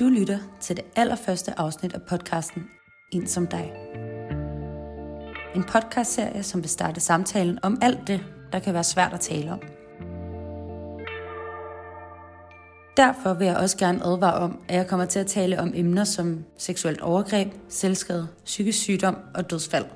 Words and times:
Du 0.00 0.04
lytter 0.04 0.38
til 0.60 0.76
det 0.76 0.84
allerførste 0.96 1.58
afsnit 1.60 1.94
af 1.94 2.02
podcasten 2.02 2.62
En 3.12 3.26
som 3.26 3.46
dig. 3.46 3.72
En 5.54 5.64
podcastserie, 5.64 6.42
som 6.42 6.62
vil 6.62 6.70
starte 6.70 7.00
samtalen 7.00 7.58
om 7.62 7.78
alt 7.82 8.06
det, 8.06 8.20
der 8.52 8.58
kan 8.58 8.74
være 8.74 8.84
svært 8.84 9.12
at 9.12 9.20
tale 9.20 9.52
om. 9.52 9.60
Derfor 12.96 13.34
vil 13.34 13.46
jeg 13.46 13.56
også 13.56 13.78
gerne 13.78 14.04
advare 14.04 14.34
om, 14.34 14.58
at 14.68 14.76
jeg 14.76 14.86
kommer 14.86 15.06
til 15.06 15.18
at 15.18 15.26
tale 15.26 15.60
om 15.60 15.72
emner 15.74 16.04
som 16.04 16.44
seksuelt 16.58 17.00
overgreb, 17.00 17.52
selvskade, 17.68 18.28
psykisk 18.44 18.78
sygdom 18.78 19.16
og 19.34 19.50
dødsfald. 19.50 19.86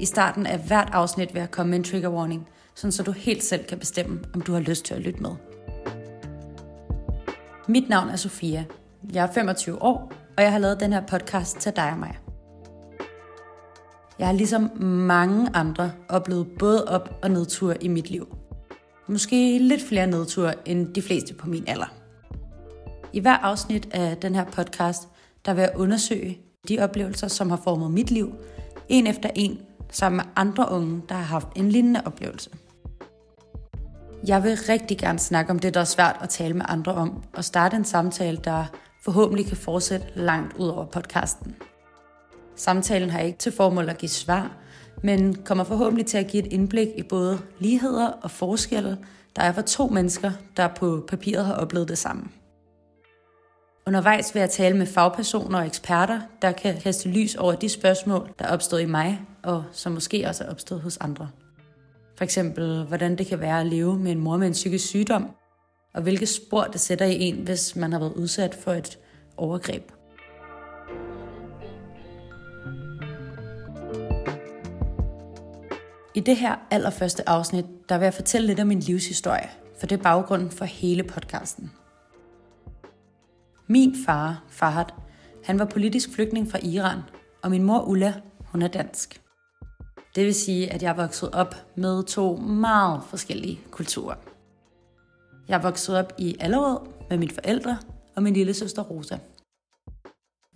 I 0.00 0.04
starten 0.04 0.46
af 0.46 0.58
hvert 0.58 0.88
afsnit 0.92 1.34
vil 1.34 1.40
jeg 1.40 1.50
komme 1.50 1.70
med 1.70 1.78
en 1.78 1.84
trigger 1.84 2.10
warning, 2.10 2.48
sådan 2.74 2.92
så 2.92 3.02
du 3.02 3.12
helt 3.12 3.44
selv 3.44 3.64
kan 3.64 3.78
bestemme, 3.78 4.20
om 4.34 4.40
du 4.40 4.52
har 4.52 4.60
lyst 4.60 4.84
til 4.84 4.94
at 4.94 5.00
lytte 5.00 5.22
med. 5.22 5.30
Mit 7.68 7.88
navn 7.88 8.08
er 8.08 8.16
Sofia. 8.16 8.64
Jeg 9.12 9.26
er 9.26 9.32
25 9.32 9.82
år, 9.82 10.12
og 10.36 10.42
jeg 10.42 10.52
har 10.52 10.58
lavet 10.58 10.80
den 10.80 10.92
her 10.92 11.00
podcast 11.00 11.56
til 11.56 11.72
dig 11.76 11.90
og 11.90 11.98
mig. 11.98 12.18
Jeg 14.18 14.26
har 14.26 14.34
ligesom 14.34 14.70
mange 14.82 15.48
andre 15.54 15.92
oplevet 16.08 16.46
både 16.58 16.88
op- 16.88 17.18
og 17.22 17.30
nedtur 17.30 17.74
i 17.80 17.88
mit 17.88 18.10
liv. 18.10 18.36
Måske 19.06 19.58
lidt 19.58 19.82
flere 19.88 20.06
nedture 20.06 20.68
end 20.68 20.94
de 20.94 21.02
fleste 21.02 21.34
på 21.34 21.48
min 21.48 21.64
alder. 21.66 21.94
I 23.12 23.20
hver 23.20 23.36
afsnit 23.36 23.88
af 23.90 24.16
den 24.16 24.34
her 24.34 24.44
podcast, 24.44 25.08
der 25.44 25.54
vil 25.54 25.62
jeg 25.62 25.72
undersøge 25.76 26.38
de 26.68 26.80
oplevelser, 26.80 27.28
som 27.28 27.50
har 27.50 27.60
formet 27.64 27.90
mit 27.90 28.10
liv, 28.10 28.34
en 28.88 29.06
efter 29.06 29.30
en, 29.34 29.58
sammen 29.90 30.16
med 30.16 30.24
andre 30.36 30.70
unge, 30.70 31.02
der 31.08 31.14
har 31.14 31.22
haft 31.22 31.48
en 31.56 31.68
lignende 31.68 32.02
oplevelse. 32.04 32.50
Jeg 34.26 34.42
vil 34.42 34.58
rigtig 34.68 34.98
gerne 34.98 35.18
snakke 35.18 35.50
om 35.50 35.58
det, 35.58 35.74
der 35.74 35.80
er 35.80 35.84
svært 35.84 36.16
at 36.20 36.28
tale 36.28 36.54
med 36.54 36.66
andre 36.68 36.94
om, 36.94 37.22
og 37.36 37.44
starte 37.44 37.76
en 37.76 37.84
samtale, 37.84 38.38
der 38.44 38.64
forhåbentlig 39.04 39.46
kan 39.46 39.56
fortsætte 39.56 40.06
langt 40.14 40.56
ud 40.56 40.68
over 40.68 40.84
podcasten. 40.84 41.56
Samtalen 42.56 43.10
har 43.10 43.20
ikke 43.20 43.38
til 43.38 43.52
formål 43.52 43.88
at 43.88 43.98
give 43.98 44.08
svar, 44.08 44.50
men 45.02 45.34
kommer 45.34 45.64
forhåbentlig 45.64 46.06
til 46.06 46.18
at 46.18 46.26
give 46.26 46.46
et 46.46 46.52
indblik 46.52 46.88
i 46.96 47.02
både 47.02 47.38
ligheder 47.58 48.08
og 48.08 48.30
forskelle, 48.30 48.98
der 49.36 49.42
er 49.42 49.52
for 49.52 49.62
to 49.62 49.86
mennesker, 49.86 50.32
der 50.56 50.68
på 50.68 51.04
papiret 51.08 51.44
har 51.44 51.54
oplevet 51.54 51.88
det 51.88 51.98
samme. 51.98 52.22
Undervejs 53.86 54.34
vil 54.34 54.40
jeg 54.40 54.50
tale 54.50 54.76
med 54.76 54.86
fagpersoner 54.86 55.58
og 55.58 55.66
eksperter, 55.66 56.20
der 56.42 56.52
kan 56.52 56.80
kaste 56.80 57.08
lys 57.08 57.34
over 57.34 57.54
de 57.54 57.68
spørgsmål, 57.68 58.30
der 58.38 58.48
opstod 58.48 58.80
i 58.80 58.86
mig, 58.86 59.20
og 59.42 59.64
som 59.72 59.92
måske 59.92 60.24
også 60.28 60.44
er 60.44 60.50
opstået 60.50 60.80
hos 60.80 60.96
andre. 60.96 61.28
For 62.16 62.24
eksempel, 62.24 62.84
hvordan 62.84 63.18
det 63.18 63.26
kan 63.26 63.40
være 63.40 63.60
at 63.60 63.66
leve 63.66 63.98
med 63.98 64.12
en 64.12 64.20
mor 64.20 64.36
med 64.36 64.46
en 64.46 64.52
psykisk 64.52 64.86
sygdom, 64.86 65.30
og 65.94 66.02
hvilke 66.02 66.26
spor 66.26 66.64
det 66.64 66.80
sætter 66.80 67.06
i 67.06 67.20
en, 67.20 67.36
hvis 67.36 67.76
man 67.76 67.92
har 67.92 67.98
været 67.98 68.12
udsat 68.12 68.54
for 68.54 68.72
et 68.72 68.98
overgreb. 69.36 69.92
I 76.14 76.20
det 76.20 76.36
her 76.36 76.56
allerførste 76.70 77.28
afsnit, 77.28 77.64
der 77.88 77.98
vil 77.98 78.04
jeg 78.06 78.14
fortælle 78.14 78.46
lidt 78.46 78.60
om 78.60 78.66
min 78.66 78.80
livshistorie, 78.80 79.50
for 79.80 79.86
det 79.86 79.98
er 79.98 80.02
baggrunden 80.02 80.50
for 80.50 80.64
hele 80.64 81.02
podcasten. 81.02 81.72
Min 83.66 83.94
far, 84.06 84.44
Farhad, 84.48 84.84
han 85.44 85.58
var 85.58 85.64
politisk 85.64 86.14
flygtning 86.14 86.50
fra 86.50 86.58
Iran, 86.62 86.98
og 87.42 87.50
min 87.50 87.62
mor 87.62 87.80
Ulla, 87.80 88.14
hun 88.44 88.62
er 88.62 88.68
dansk. 88.68 89.20
Det 90.14 90.24
vil 90.24 90.34
sige, 90.34 90.72
at 90.72 90.82
jeg 90.82 90.90
er 90.90 90.94
vokset 91.02 91.30
op 91.30 91.54
med 91.76 92.04
to 92.04 92.36
meget 92.36 93.02
forskellige 93.10 93.60
kulturer. 93.70 94.31
Jeg 95.52 95.58
er 95.58 95.62
vokset 95.62 95.96
op 95.96 96.12
i 96.18 96.36
Allerød 96.40 96.78
med 97.10 97.18
mine 97.18 97.34
forældre 97.34 97.78
og 98.16 98.22
min 98.22 98.34
lille 98.34 98.54
søster 98.54 98.82
Rosa. 98.82 99.18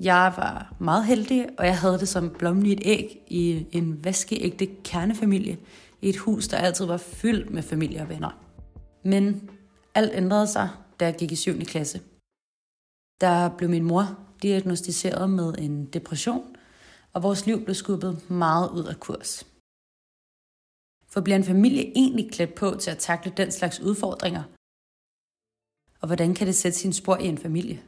Jeg 0.00 0.34
var 0.36 0.77
meget 0.80 1.05
heldig, 1.05 1.48
og 1.58 1.66
jeg 1.66 1.78
havde 1.78 1.98
det 1.98 2.08
som 2.08 2.30
blommen 2.30 2.66
i 2.66 2.72
et 2.72 2.83
æg 2.84 3.25
i 3.27 3.66
en 3.72 4.05
vaskeægte 4.05 4.66
kernefamilie 4.84 5.59
i 6.03 6.09
et 6.09 6.16
hus, 6.16 6.48
der 6.48 6.56
altid 6.56 6.84
var 6.84 6.97
fyldt 6.97 7.50
med 7.50 7.62
familie 7.62 8.00
og 8.00 8.09
venner. 8.09 8.31
Men 9.04 9.50
alt 9.94 10.12
ændrede 10.15 10.47
sig, 10.47 10.69
da 11.00 11.04
jeg 11.04 11.16
gik 11.16 11.32
i 11.32 11.37
7. 11.37 11.59
klasse. 11.60 12.00
Der 13.21 13.56
blev 13.56 13.71
min 13.71 13.84
mor 13.84 14.19
diagnostiseret 14.42 15.31
med 15.31 15.54
en 15.59 15.84
depression, 15.87 16.56
og 17.12 17.22
vores 17.22 17.47
liv 17.47 17.65
blev 17.65 17.75
skubbet 17.75 18.31
meget 18.31 18.71
ud 18.71 18.84
af 18.84 19.00
kurs. 19.00 19.47
For 21.09 21.21
bliver 21.21 21.37
en 21.37 21.44
familie 21.44 21.92
egentlig 21.97 22.31
klædt 22.31 22.54
på 22.54 22.76
til 22.81 22.91
at 22.91 22.98
takle 22.98 23.32
den 23.37 23.53
slags 23.53 23.81
udfordringer? 23.81 24.42
Og 26.06 26.09
hvordan 26.09 26.34
kan 26.34 26.47
det 26.47 26.55
sætte 26.55 26.78
sin 26.78 26.93
spor 26.93 27.17
i 27.17 27.27
en 27.27 27.39
familie? 27.39 27.81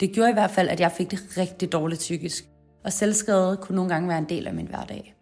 Det 0.00 0.12
gjorde 0.12 0.30
i 0.30 0.32
hvert 0.32 0.50
fald, 0.50 0.68
at 0.68 0.80
jeg 0.80 0.92
fik 0.92 1.10
det 1.10 1.18
rigtig 1.36 1.72
dårligt 1.72 1.98
psykisk, 1.98 2.44
og 2.84 2.92
selvskade 2.92 3.58
kunne 3.62 3.76
nogle 3.76 3.92
gange 3.92 4.08
være 4.08 4.18
en 4.18 4.28
del 4.28 4.46
af 4.46 4.54
min 4.54 4.66
hverdag. 4.66 5.14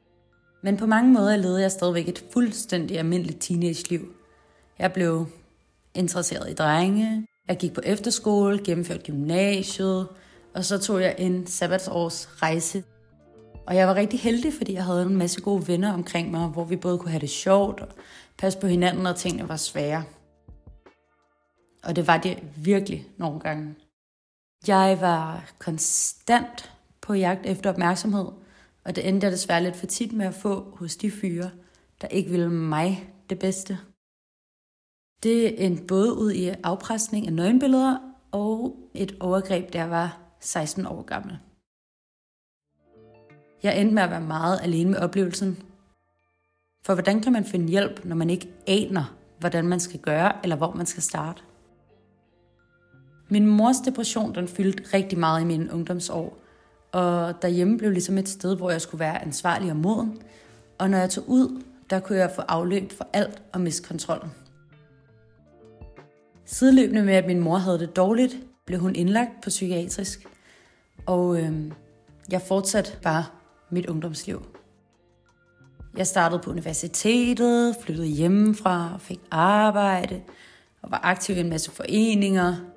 Men 0.62 0.76
på 0.76 0.86
mange 0.86 1.12
måder 1.12 1.36
levede 1.36 1.62
jeg 1.62 1.70
stadigvæk 1.70 2.08
et 2.08 2.24
fuldstændig 2.32 2.98
almindeligt 2.98 3.40
teenage-liv. 3.40 4.14
Jeg 4.78 4.92
blev 4.92 5.26
interesseret 5.94 6.50
i 6.50 6.54
drenge, 6.54 7.26
jeg 7.48 7.56
gik 7.56 7.72
på 7.72 7.80
efterskole, 7.84 8.60
gennemførte 8.64 9.02
gymnasiet, 9.02 10.08
og 10.54 10.64
så 10.64 10.78
tog 10.78 11.00
jeg 11.00 11.14
en 11.18 11.46
sabbatsårs 11.46 12.42
rejse. 12.42 12.84
Og 13.66 13.76
jeg 13.76 13.88
var 13.88 13.94
rigtig 13.94 14.20
heldig, 14.20 14.52
fordi 14.52 14.72
jeg 14.72 14.84
havde 14.84 15.02
en 15.02 15.16
masse 15.16 15.40
gode 15.40 15.68
venner 15.68 15.92
omkring 15.92 16.30
mig, 16.30 16.48
hvor 16.48 16.64
vi 16.64 16.76
både 16.76 16.98
kunne 16.98 17.10
have 17.10 17.20
det 17.20 17.30
sjovt 17.30 17.80
og 17.80 17.88
passe 18.38 18.58
på 18.58 18.66
hinanden, 18.66 19.02
når 19.02 19.12
tingene 19.12 19.48
var 19.48 19.56
svære. 19.56 20.04
Og 21.82 21.96
det 21.96 22.06
var 22.06 22.16
det 22.16 22.38
virkelig 22.56 23.08
nogle 23.16 23.40
gange. 23.40 23.74
Jeg 24.66 24.98
var 25.00 25.52
konstant 25.58 26.72
på 27.00 27.14
jagt 27.14 27.46
efter 27.46 27.70
opmærksomhed, 27.70 28.26
og 28.84 28.96
det 28.96 29.08
endte 29.08 29.24
jeg 29.24 29.32
desværre 29.32 29.62
lidt 29.62 29.76
for 29.76 29.86
tit 29.86 30.12
med 30.12 30.26
at 30.26 30.34
få 30.34 30.76
hos 30.76 30.96
de 30.96 31.10
fyre, 31.10 31.50
der 32.00 32.08
ikke 32.08 32.30
ville 32.30 32.50
mig 32.50 33.12
det 33.30 33.38
bedste. 33.38 33.78
Det 35.22 35.64
endte 35.66 35.84
både 35.84 36.14
ud 36.14 36.32
i 36.32 36.48
afpresning 36.48 37.26
af 37.26 37.32
nøgenbilleder 37.32 37.98
og 38.30 38.76
et 38.94 39.16
overgreb, 39.20 39.72
der 39.72 39.84
var 39.84 40.18
16 40.40 40.86
år 40.86 41.02
gammel. 41.02 41.38
Jeg 43.62 43.80
endte 43.80 43.94
med 43.94 44.02
at 44.02 44.10
være 44.10 44.20
meget 44.20 44.60
alene 44.62 44.90
med 44.90 44.98
oplevelsen. 44.98 45.62
For 46.84 46.94
hvordan 46.94 47.20
kan 47.20 47.32
man 47.32 47.44
finde 47.44 47.68
hjælp, 47.68 48.04
når 48.04 48.16
man 48.16 48.30
ikke 48.30 48.48
aner, 48.66 49.16
hvordan 49.38 49.68
man 49.68 49.80
skal 49.80 50.00
gøre, 50.00 50.32
eller 50.42 50.56
hvor 50.56 50.74
man 50.74 50.86
skal 50.86 51.02
starte? 51.02 51.42
Min 53.32 53.46
mors 53.46 53.76
depression 53.76 54.34
den 54.34 54.48
fyldte 54.48 54.96
rigtig 54.96 55.18
meget 55.18 55.42
i 55.42 55.44
mine 55.44 55.72
ungdomsår, 55.72 56.38
og 56.92 57.42
derhjemme 57.42 57.78
blev 57.78 57.90
ligesom 57.90 58.18
et 58.18 58.28
sted, 58.28 58.56
hvor 58.56 58.70
jeg 58.70 58.80
skulle 58.80 58.98
være 58.98 59.22
ansvarlig 59.22 59.70
og 59.70 59.76
moden. 59.76 60.22
Og 60.78 60.90
når 60.90 60.98
jeg 60.98 61.10
tog 61.10 61.28
ud, 61.28 61.62
der 61.90 62.00
kunne 62.00 62.18
jeg 62.18 62.30
få 62.34 62.42
afløb 62.42 62.92
for 62.92 63.08
alt 63.12 63.42
og 63.52 63.60
miste 63.60 63.88
kontrollen. 63.88 64.30
Sideløbende 66.44 67.02
med, 67.02 67.14
at 67.14 67.26
min 67.26 67.40
mor 67.40 67.56
havde 67.56 67.78
det 67.78 67.96
dårligt, 67.96 68.36
blev 68.66 68.80
hun 68.80 68.94
indlagt 68.94 69.30
på 69.42 69.50
psykiatrisk. 69.50 70.26
Og 71.06 71.40
øh, 71.40 71.72
jeg 72.30 72.42
fortsatte 72.42 72.92
bare 73.02 73.24
mit 73.70 73.86
ungdomsliv. 73.86 74.46
Jeg 75.96 76.06
startede 76.06 76.40
på 76.44 76.50
universitetet, 76.50 77.76
flyttede 77.82 78.06
hjemmefra, 78.06 78.98
fik 78.98 79.20
arbejde 79.30 80.20
og 80.82 80.90
var 80.90 81.00
aktiv 81.02 81.36
i 81.36 81.40
en 81.40 81.48
masse 81.48 81.70
foreninger. 81.70 82.71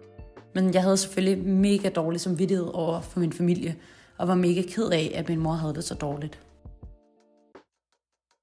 Men 0.56 0.74
jeg 0.74 0.82
havde 0.82 0.98
selvfølgelig 0.98 1.48
mega 1.48 1.90
dårlig 1.90 2.22
samvittighed 2.22 2.68
over 2.74 3.02
for 3.02 3.20
min 3.20 3.34
familie, 3.34 3.76
og 4.18 4.28
var 4.28 4.36
mega 4.36 4.62
ked 4.62 4.90
af, 4.90 5.12
at 5.16 5.30
min 5.30 5.40
mor 5.40 5.54
havde 5.54 5.74
det 5.74 5.84
så 5.84 5.96
dårligt. 5.96 6.40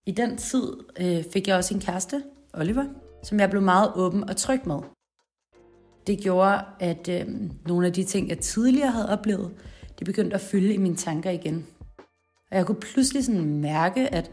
I 0.06 0.11
den 0.11 0.37
tid 0.37 0.72
øh, 1.01 1.25
fik 1.33 1.49
jeg 1.49 1.56
også 1.56 1.75
en 1.75 1.81
kæreste, 1.81 2.22
Oliver, 2.55 2.84
som 3.22 3.41
jeg 3.41 3.51
blev 3.51 3.62
meget 3.62 3.93
åben 3.95 4.31
og 4.31 4.37
tryg 4.37 4.61
med. 4.67 4.78
Det 6.06 6.19
gjorde, 6.21 6.60
at 6.81 7.09
øh, 7.09 7.27
nogle 7.66 7.86
af 7.86 7.92
de 7.92 8.04
ting, 8.04 8.28
jeg 8.28 8.39
tidligere 8.39 8.91
havde 8.91 9.09
oplevet, 9.09 9.51
de 9.98 10.04
begyndte 10.04 10.34
at 10.34 10.41
fylde 10.41 10.75
i 10.75 10.78
mine 10.78 10.97
tanker 10.97 11.31
igen. 11.31 11.66
Og 12.51 12.57
jeg 12.57 12.66
kunne 12.66 12.81
pludselig 12.81 13.25
sådan 13.25 13.60
mærke, 13.60 14.15
at 14.15 14.31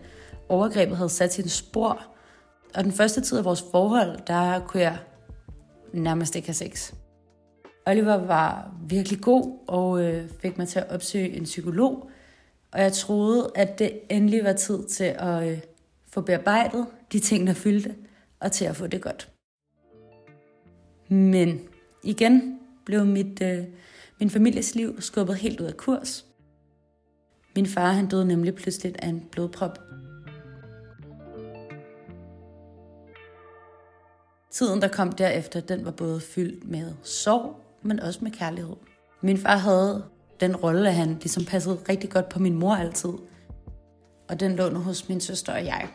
overgrebet 0.50 0.98
havde 0.98 1.10
sat 1.10 1.34
sin 1.34 1.50
spor. 1.50 2.02
Og 2.76 2.84
den 2.84 2.92
første 2.92 3.22
tid 3.22 3.38
af 3.38 3.46
vores 3.46 3.64
forhold, 3.72 4.20
der 4.28 4.60
kunne 4.60 4.84
jeg 4.84 4.98
nærmest 5.94 6.36
ikke 6.36 6.48
have 6.48 6.54
sex. 6.54 6.94
Oliver 7.90 8.16
var 8.16 8.72
virkelig 8.88 9.22
god 9.22 9.58
og 9.68 10.04
øh, 10.04 10.30
fik 10.42 10.58
mig 10.58 10.68
til 10.68 10.80
at 10.80 10.90
opsøge 10.90 11.30
en 11.30 11.44
psykolog. 11.44 12.10
Og 12.72 12.82
jeg 12.82 12.94
troede, 12.94 13.52
at 13.56 13.80
det 13.80 14.00
endelig 14.10 14.44
var 14.44 14.54
tid 14.54 14.88
til 14.88 15.04
at 15.04 15.52
øh, 15.52 15.60
få 16.12 16.22
bearbejdet 16.22 16.86
de 17.12 17.20
ting, 17.20 17.48
der 17.48 17.54
fyldte, 17.54 17.96
og 18.40 18.52
til 18.52 18.66
at 18.66 18.76
få 18.76 18.88
det 18.88 19.02
godt. 19.02 19.30
Men 21.10 21.60
igen 22.04 22.60
blev 22.86 23.06
mit, 23.06 23.42
øh, 23.42 23.64
min 24.20 24.30
families 24.30 24.76
liv 24.76 25.02
skubbet 25.02 25.36
helt 25.36 25.62
ud 25.62 25.66
af 25.66 25.78
kurs. 25.78 26.26
Min 27.56 27.66
far 27.66 27.92
han 27.92 28.08
døde 28.08 28.26
nemlig 28.26 28.56
pludselig 28.56 28.96
af 29.04 29.08
en 29.08 29.24
blodprop. 29.32 29.80
Tiden, 34.52 34.82
der 34.82 34.88
kom 34.88 35.12
derefter, 35.12 35.60
den 35.60 35.86
var 35.86 35.92
både 35.92 36.22
fyldt 36.22 36.70
med 36.70 36.94
sorg 37.04 37.69
men 37.82 38.00
også 38.00 38.20
med 38.22 38.32
kærlighed. 38.32 38.76
Min 39.22 39.38
far 39.38 39.58
havde 39.58 40.04
den 40.40 40.56
rolle, 40.56 40.90
at 40.90 40.96
han 40.96 41.10
ligesom 41.10 41.46
passede 41.46 41.80
rigtig 41.90 42.10
godt 42.10 42.30
på 42.30 42.40
min 42.40 42.60
mor 42.60 42.76
altid. 42.76 43.14
Og 44.30 44.40
den 44.40 44.56
lå 44.56 44.70
nu 44.70 44.80
hos 44.80 45.10
min 45.10 45.22
søster 45.22 45.54
og 45.54 45.66
jeg. 45.66 45.88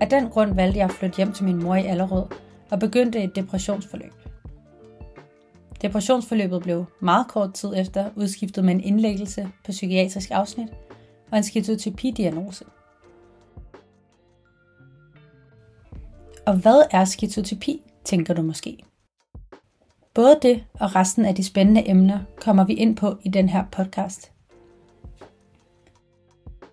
Af 0.00 0.08
den 0.08 0.28
grund 0.28 0.54
valgte 0.54 0.78
jeg 0.78 0.84
at 0.84 0.92
flytte 0.92 1.16
hjem 1.16 1.32
til 1.32 1.44
min 1.44 1.62
mor 1.62 1.74
i 1.74 1.86
Allerød 1.86 2.24
og 2.70 2.78
begyndte 2.78 3.22
et 3.22 3.36
depressionsforløb. 3.36 4.12
Depressionsforløbet 5.82 6.62
blev 6.62 6.84
meget 7.00 7.28
kort 7.28 7.54
tid 7.54 7.72
efter 7.76 8.10
udskiftet 8.16 8.64
med 8.64 8.74
en 8.74 8.80
indlæggelse 8.80 9.48
på 9.64 9.70
psykiatrisk 9.72 10.30
afsnit 10.30 10.68
og 11.30 11.38
en 11.38 11.44
skizotypi-diagnose. 11.44 12.64
Og 16.46 16.54
hvad 16.56 16.82
er 16.90 17.04
skizotypi, 17.04 17.82
tænker 18.08 18.34
du 18.34 18.42
måske? 18.42 18.78
Både 20.14 20.38
det 20.42 20.64
og 20.74 20.96
resten 20.96 21.24
af 21.24 21.34
de 21.34 21.44
spændende 21.44 21.88
emner 21.90 22.18
kommer 22.40 22.64
vi 22.64 22.72
ind 22.72 22.96
på 22.96 23.16
i 23.22 23.28
den 23.28 23.48
her 23.48 23.64
podcast. 23.72 24.32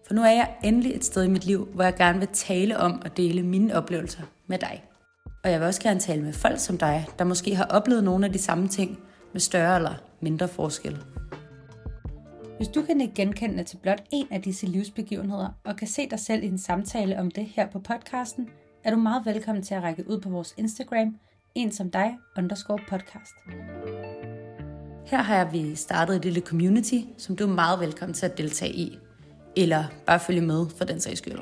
For 0.07 0.13
nu 0.13 0.21
er 0.21 0.31
jeg 0.31 0.55
endelig 0.63 0.95
et 0.95 1.05
sted 1.05 1.23
i 1.23 1.29
mit 1.29 1.45
liv, 1.45 1.67
hvor 1.73 1.83
jeg 1.83 1.95
gerne 1.95 2.19
vil 2.19 2.27
tale 2.33 2.77
om 2.77 3.01
og 3.05 3.17
dele 3.17 3.43
mine 3.43 3.75
oplevelser 3.77 4.21
med 4.47 4.57
dig. 4.57 4.83
Og 5.43 5.51
jeg 5.51 5.59
vil 5.59 5.67
også 5.67 5.81
gerne 5.81 5.99
tale 5.99 6.21
med 6.23 6.33
folk 6.33 6.59
som 6.59 6.77
dig, 6.77 7.05
der 7.19 7.25
måske 7.25 7.55
har 7.55 7.65
oplevet 7.65 8.03
nogle 8.03 8.25
af 8.25 8.33
de 8.33 8.39
samme 8.39 8.67
ting 8.67 8.99
med 9.33 9.41
større 9.41 9.75
eller 9.75 9.93
mindre 10.21 10.47
forskel. 10.47 10.97
Hvis 12.57 12.67
du 12.67 12.81
kan 12.81 13.01
ikke 13.01 13.13
genkende 13.13 13.63
til 13.63 13.77
blot 13.77 14.03
en 14.11 14.27
af 14.31 14.41
disse 14.41 14.65
livsbegivenheder 14.65 15.49
og 15.63 15.75
kan 15.75 15.87
se 15.87 16.09
dig 16.09 16.19
selv 16.19 16.43
i 16.43 16.47
en 16.47 16.57
samtale 16.57 17.19
om 17.19 17.31
det 17.31 17.45
her 17.45 17.67
på 17.67 17.79
podcasten, 17.79 18.49
er 18.85 18.91
du 18.91 18.97
meget 18.97 19.25
velkommen 19.25 19.63
til 19.63 19.75
at 19.75 19.83
række 19.83 20.09
ud 20.09 20.19
på 20.19 20.29
vores 20.29 20.53
Instagram, 20.57 21.19
en 21.55 21.71
som 21.71 21.91
dig, 21.91 22.17
underscore 22.37 22.79
podcast. 22.89 23.33
Her 25.05 25.21
har 25.21 25.45
vi 25.51 25.75
startet 25.75 26.15
et 26.15 26.25
lille 26.25 26.41
community, 26.41 26.99
som 27.17 27.35
du 27.35 27.43
er 27.43 27.53
meget 27.53 27.79
velkommen 27.79 28.13
til 28.13 28.25
at 28.25 28.37
deltage 28.37 28.73
i, 28.73 28.99
eller 29.55 29.83
bare 30.05 30.19
følge 30.19 30.41
med 30.41 30.65
for 30.77 30.85
den 30.85 30.99
sags 30.99 31.19
skyld. 31.19 31.39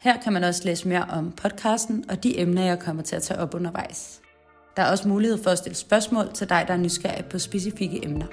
Her 0.00 0.20
kan 0.20 0.32
man 0.32 0.44
også 0.44 0.64
læse 0.64 0.88
mere 0.88 1.04
om 1.04 1.32
podcasten 1.32 2.10
og 2.10 2.22
de 2.22 2.40
emner, 2.40 2.62
jeg 2.62 2.78
kommer 2.78 3.02
til 3.02 3.16
at 3.16 3.22
tage 3.22 3.40
op 3.40 3.54
undervejs. 3.54 4.20
Der 4.76 4.82
er 4.82 4.90
også 4.90 5.08
mulighed 5.08 5.42
for 5.42 5.50
at 5.50 5.58
stille 5.58 5.76
spørgsmål 5.76 6.32
til 6.32 6.48
dig, 6.48 6.64
der 6.68 6.74
er 6.74 6.78
nysgerrig 6.78 7.24
på 7.24 7.38
specifikke 7.38 8.04
emner. 8.04 8.26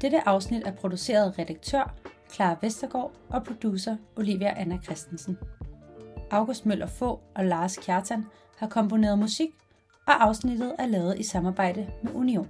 Dette 0.00 0.28
afsnit 0.28 0.62
er 0.66 0.72
produceret 0.72 1.32
af 1.32 1.38
redaktør 1.38 2.09
Clara 2.32 2.56
Vestergaard 2.62 3.12
og 3.28 3.44
producer 3.44 3.96
Olivia 4.16 4.54
Anna 4.56 4.78
Christensen. 4.84 5.38
August 6.30 6.66
Møller 6.66 6.86
Få 6.86 7.20
og 7.34 7.44
Lars 7.44 7.76
Kjartan 7.76 8.26
har 8.56 8.68
komponeret 8.68 9.18
musik, 9.18 9.50
og 10.06 10.22
afsnittet 10.22 10.74
er 10.78 10.86
lavet 10.86 11.18
i 11.18 11.22
samarbejde 11.22 11.86
med 12.02 12.12
Union. 12.14 12.48